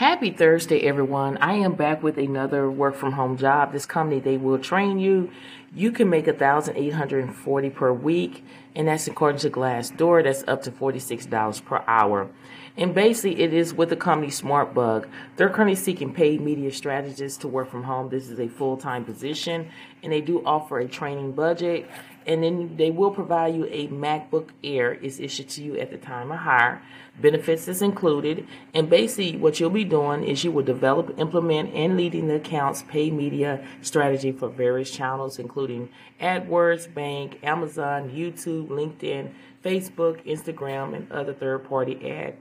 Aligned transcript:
Happy 0.00 0.30
Thursday, 0.30 0.80
everyone. 0.88 1.36
I 1.42 1.56
am 1.56 1.74
back 1.74 2.02
with 2.02 2.16
another 2.16 2.70
work 2.70 2.94
from 2.96 3.12
home 3.12 3.36
job. 3.36 3.70
This 3.70 3.84
company, 3.84 4.18
they 4.18 4.38
will 4.38 4.58
train 4.58 4.98
you. 4.98 5.30
You 5.74 5.92
can 5.92 6.08
make 6.08 6.24
$1,840 6.24 7.74
per 7.74 7.92
week, 7.92 8.42
and 8.74 8.88
that's 8.88 9.06
according 9.06 9.40
to 9.40 9.50
Glassdoor. 9.50 10.24
That's 10.24 10.42
up 10.48 10.62
to 10.62 10.70
$46 10.70 11.62
per 11.66 11.84
hour. 11.86 12.30
And 12.78 12.94
basically, 12.94 13.42
it 13.42 13.52
is 13.52 13.74
with 13.74 13.90
the 13.90 13.96
company 13.96 14.32
SmartBug. 14.32 15.06
They're 15.36 15.50
currently 15.50 15.74
seeking 15.74 16.14
paid 16.14 16.40
media 16.40 16.72
strategists 16.72 17.36
to 17.40 17.48
work 17.48 17.70
from 17.70 17.82
home. 17.82 18.08
This 18.08 18.30
is 18.30 18.40
a 18.40 18.48
full 18.48 18.78
time 18.78 19.04
position, 19.04 19.68
and 20.02 20.10
they 20.10 20.22
do 20.22 20.42
offer 20.46 20.78
a 20.78 20.88
training 20.88 21.32
budget. 21.32 21.90
And 22.26 22.42
then 22.42 22.76
they 22.76 22.90
will 22.90 23.10
provide 23.10 23.54
you 23.54 23.66
a 23.66 23.88
MacBook 23.88 24.48
Air 24.62 24.92
is 24.92 25.20
issued 25.20 25.48
to 25.50 25.62
you 25.62 25.78
at 25.78 25.90
the 25.90 25.98
time 25.98 26.30
of 26.30 26.38
hire. 26.38 26.80
Benefits 27.20 27.68
is 27.68 27.82
included, 27.82 28.46
and 28.72 28.88
basically, 28.88 29.36
what 29.36 29.60
you'll 29.60 29.70
be 29.70 29.84
doing 29.90 30.24
is 30.24 30.42
you 30.44 30.50
will 30.52 30.64
develop, 30.64 31.18
implement, 31.18 31.74
and 31.74 31.96
leading 31.96 32.28
the 32.28 32.36
accounts 32.36 32.82
paid 32.82 33.12
media 33.12 33.62
strategy 33.82 34.32
for 34.32 34.48
various 34.48 34.90
channels, 34.90 35.38
including 35.38 35.90
AdWords, 36.20 36.92
Bing, 36.94 37.36
Amazon, 37.42 38.10
YouTube, 38.10 38.68
LinkedIn, 38.68 39.32
Facebook, 39.62 40.24
Instagram, 40.24 40.96
and 40.96 41.12
other 41.12 41.34
third 41.34 41.68
party 41.68 42.10
ad 42.10 42.34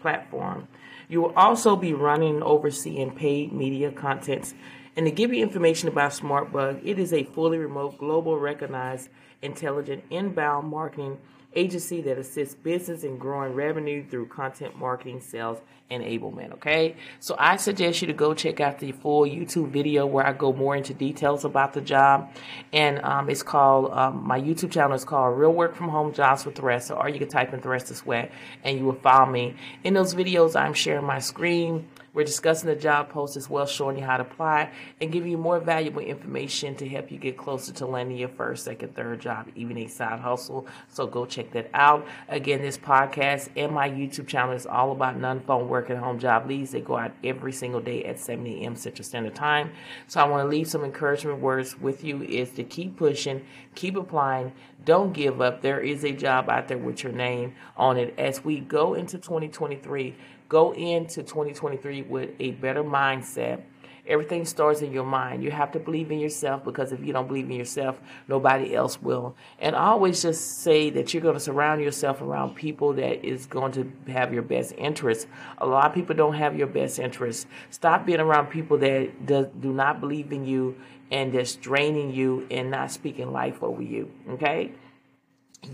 platform. 0.00 0.68
You 1.08 1.22
will 1.22 1.32
also 1.34 1.76
be 1.76 1.94
running 1.94 2.34
and 2.34 2.44
overseeing 2.44 3.12
paid 3.12 3.52
media 3.52 3.90
contents. 3.92 4.54
And 4.96 5.06
to 5.06 5.12
give 5.12 5.32
you 5.32 5.42
information 5.42 5.88
about 5.88 6.12
SmartBug, 6.12 6.80
it 6.82 6.98
is 6.98 7.12
a 7.12 7.24
fully 7.24 7.58
remote, 7.58 7.98
global 7.98 8.38
recognized, 8.38 9.10
intelligent 9.42 10.04
inbound 10.10 10.68
marketing 10.68 11.18
agency 11.54 12.02
that 12.02 12.18
assists 12.18 12.54
business 12.54 13.02
in 13.02 13.16
growing 13.16 13.54
revenue 13.54 14.06
through 14.08 14.26
content 14.26 14.76
marketing, 14.76 15.20
sales, 15.20 15.58
enablement. 15.90 16.52
Okay, 16.52 16.96
so 17.20 17.34
I 17.38 17.56
suggest 17.56 18.02
you 18.02 18.06
to 18.08 18.12
go 18.12 18.34
check 18.34 18.60
out 18.60 18.78
the 18.78 18.92
full 18.92 19.22
YouTube 19.22 19.70
video 19.70 20.04
where 20.04 20.26
I 20.26 20.32
go 20.32 20.52
more 20.52 20.76
into 20.76 20.92
details 20.92 21.44
about 21.44 21.72
the 21.72 21.80
job, 21.80 22.30
and 22.72 23.02
um, 23.02 23.30
it's 23.30 23.42
called 23.42 23.92
um, 23.92 24.26
my 24.26 24.40
YouTube 24.40 24.70
channel 24.70 24.94
is 24.94 25.04
called 25.04 25.38
Real 25.38 25.52
Work 25.52 25.74
from 25.74 25.88
Home 25.88 26.12
Jobs 26.12 26.44
with 26.44 26.56
Theresa, 26.56 26.94
or 26.94 27.08
you 27.08 27.18
can 27.18 27.28
type 27.28 27.54
in 27.54 27.60
Theresa 27.60 27.94
Sweat 27.94 28.30
and 28.64 28.78
you 28.78 28.84
will 28.84 28.94
find 28.94 29.32
me. 29.32 29.54
In 29.84 29.94
those 29.94 30.14
videos, 30.14 30.60
I'm 30.60 30.74
sharing 30.74 31.06
my 31.06 31.20
screen 31.20 31.88
we're 32.16 32.24
discussing 32.24 32.70
the 32.70 32.74
job 32.74 33.10
post 33.10 33.36
as 33.36 33.50
well, 33.50 33.66
showing 33.66 33.98
you 33.98 34.02
how 34.02 34.16
to 34.16 34.22
apply 34.22 34.70
and 35.02 35.12
giving 35.12 35.30
you 35.30 35.36
more 35.36 35.60
valuable 35.60 36.00
information 36.00 36.74
to 36.74 36.88
help 36.88 37.12
you 37.12 37.18
get 37.18 37.36
closer 37.36 37.74
to 37.74 37.84
landing 37.84 38.16
your 38.16 38.30
first, 38.30 38.64
second, 38.64 38.96
third 38.96 39.20
job, 39.20 39.48
even 39.54 39.76
a 39.76 39.86
side 39.86 40.18
hustle. 40.20 40.66
So 40.88 41.06
go 41.06 41.26
check 41.26 41.52
that 41.52 41.68
out. 41.74 42.06
Again, 42.30 42.62
this 42.62 42.78
podcast 42.78 43.50
and 43.54 43.70
my 43.70 43.90
YouTube 43.90 44.26
channel 44.26 44.54
is 44.54 44.64
all 44.64 44.92
about 44.92 45.18
non-phone 45.18 45.68
work 45.68 45.90
and 45.90 45.98
home 45.98 46.18
job 46.18 46.48
leads. 46.48 46.70
They 46.70 46.80
go 46.80 46.96
out 46.96 47.12
every 47.22 47.52
single 47.52 47.82
day 47.82 48.02
at 48.06 48.18
7 48.18 48.46
a.m. 48.46 48.76
Central 48.76 49.04
Standard 49.04 49.34
Time. 49.34 49.72
So 50.06 50.18
I 50.18 50.24
want 50.26 50.42
to 50.42 50.48
leave 50.48 50.68
some 50.68 50.84
encouragement 50.84 51.40
words 51.40 51.78
with 51.78 52.02
you 52.02 52.22
is 52.22 52.48
to 52.52 52.64
keep 52.64 52.96
pushing, 52.96 53.44
keep 53.74 53.94
applying, 53.94 54.52
don't 54.86 55.12
give 55.12 55.42
up. 55.42 55.60
There 55.60 55.80
is 55.80 56.02
a 56.02 56.12
job 56.12 56.48
out 56.48 56.68
there 56.68 56.78
with 56.78 57.02
your 57.02 57.12
name 57.12 57.54
on 57.76 57.98
it. 57.98 58.14
As 58.16 58.42
we 58.42 58.60
go 58.60 58.94
into 58.94 59.18
2023, 59.18 60.14
go 60.48 60.72
into 60.72 61.22
2023 61.22 62.02
with 62.08 62.30
a 62.40 62.52
better 62.52 62.84
mindset. 62.84 63.62
Everything 64.06 64.44
starts 64.44 64.82
in 64.82 64.92
your 64.92 65.04
mind. 65.04 65.42
You 65.42 65.50
have 65.50 65.72
to 65.72 65.80
believe 65.80 66.12
in 66.12 66.20
yourself 66.20 66.62
because 66.62 66.92
if 66.92 67.04
you 67.04 67.12
don't 67.12 67.26
believe 67.26 67.50
in 67.50 67.56
yourself, 67.56 68.00
nobody 68.28 68.74
else 68.74 69.02
will. 69.02 69.34
And 69.58 69.74
I 69.74 69.86
always 69.86 70.22
just 70.22 70.62
say 70.62 70.90
that 70.90 71.12
you're 71.12 71.22
going 71.22 71.34
to 71.34 71.40
surround 71.40 71.82
yourself 71.82 72.22
around 72.22 72.54
people 72.54 72.92
that 72.94 73.26
is 73.26 73.46
going 73.46 73.72
to 73.72 73.92
have 74.12 74.32
your 74.32 74.42
best 74.42 74.74
interests. 74.78 75.26
A 75.58 75.66
lot 75.66 75.86
of 75.86 75.94
people 75.94 76.14
don't 76.14 76.34
have 76.34 76.56
your 76.56 76.68
best 76.68 77.00
interests. 77.00 77.46
Stop 77.70 78.06
being 78.06 78.20
around 78.20 78.46
people 78.46 78.78
that 78.78 79.26
do, 79.26 79.50
do 79.58 79.72
not 79.72 80.00
believe 80.00 80.30
in 80.32 80.46
you 80.46 80.76
and 81.10 81.32
just 81.32 81.60
draining 81.60 82.12
you 82.12 82.46
and 82.50 82.70
not 82.70 82.92
speaking 82.92 83.32
life 83.32 83.60
over 83.62 83.82
you. 83.82 84.10
Okay? 84.30 84.72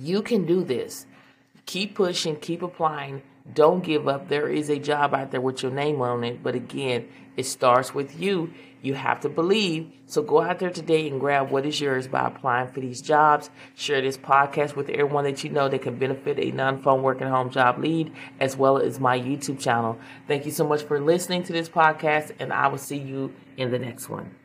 You 0.00 0.22
can 0.22 0.46
do 0.46 0.64
this. 0.64 1.06
Keep 1.66 1.94
pushing, 1.94 2.36
keep 2.36 2.62
applying 2.62 3.22
don't 3.52 3.82
give 3.82 4.06
up. 4.06 4.28
There 4.28 4.48
is 4.48 4.70
a 4.70 4.78
job 4.78 5.14
out 5.14 5.30
there 5.30 5.40
with 5.40 5.62
your 5.62 5.72
name 5.72 6.00
on 6.00 6.22
it. 6.24 6.42
But 6.42 6.54
again, 6.54 7.08
it 7.36 7.44
starts 7.44 7.94
with 7.94 8.20
you. 8.20 8.52
You 8.82 8.94
have 8.94 9.20
to 9.20 9.28
believe. 9.28 9.92
So 10.06 10.22
go 10.22 10.40
out 10.40 10.58
there 10.58 10.70
today 10.70 11.08
and 11.08 11.20
grab 11.20 11.50
what 11.50 11.66
is 11.66 11.80
yours 11.80 12.08
by 12.08 12.26
applying 12.26 12.68
for 12.68 12.80
these 12.80 13.00
jobs. 13.00 13.50
Share 13.74 14.00
this 14.00 14.16
podcast 14.16 14.76
with 14.76 14.88
everyone 14.90 15.24
that 15.24 15.42
you 15.42 15.50
know 15.50 15.68
that 15.68 15.82
can 15.82 15.96
benefit 15.96 16.38
a 16.38 16.50
non 16.50 16.82
phone 16.82 17.02
working 17.02 17.28
home 17.28 17.50
job 17.50 17.78
lead, 17.78 18.12
as 18.40 18.56
well 18.56 18.78
as 18.78 19.00
my 19.00 19.18
YouTube 19.18 19.60
channel. 19.60 19.98
Thank 20.26 20.46
you 20.46 20.52
so 20.52 20.66
much 20.66 20.82
for 20.82 21.00
listening 21.00 21.42
to 21.44 21.52
this 21.52 21.68
podcast, 21.68 22.32
and 22.38 22.52
I 22.52 22.68
will 22.68 22.78
see 22.78 22.98
you 22.98 23.32
in 23.56 23.70
the 23.70 23.78
next 23.78 24.08
one. 24.08 24.41